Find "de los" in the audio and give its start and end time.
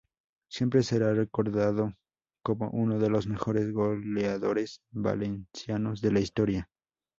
2.97-3.27